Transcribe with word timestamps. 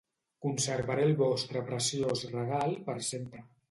Conservaré 0.45 1.03
el 1.09 1.13
vostre 1.21 1.63
preciós 1.71 2.27
regal 2.35 2.79
per 2.91 3.01
sempre. 3.15 3.51